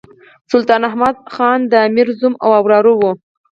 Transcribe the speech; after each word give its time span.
سلطان 0.51 0.81
احمد 0.89 1.15
خان 1.35 1.59
د 1.71 1.73
امیر 1.87 2.07
زوم 2.19 2.33
او 2.43 2.51
وراره 2.65 2.93
وو. 2.99 3.11